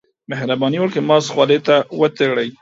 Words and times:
مهرباني 0.31 0.77
وکړئ، 0.79 1.01
ماسک 1.09 1.29
خولې 1.33 1.59
ته 1.67 1.75
وتړئ. 1.99 2.49